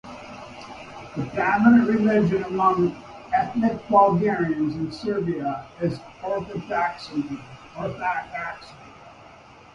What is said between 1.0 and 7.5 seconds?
The dominant religion among ethnic Bulgarians in Serbia is Orthodoxy.